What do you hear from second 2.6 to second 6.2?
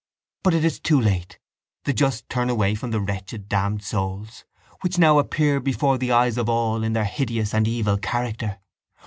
from the wretched damned souls which now appear before the